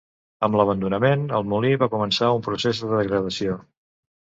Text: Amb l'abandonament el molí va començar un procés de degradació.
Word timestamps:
Amb 0.45 0.55
l'abandonament 0.59 1.27
el 1.41 1.45
molí 1.51 1.75
va 1.85 1.89
començar 1.93 2.31
un 2.39 2.43
procés 2.49 2.83
de 2.87 2.91
degradació. 2.97 3.63